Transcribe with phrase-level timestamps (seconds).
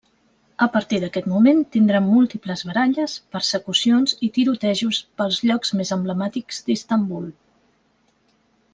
[0.65, 7.33] A partir d'aquest moment tindran múltiples baralles, persecucions i tirotejos pels llocs més emblemàtics d'Istanbul.